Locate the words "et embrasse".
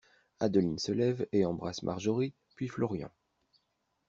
1.31-1.83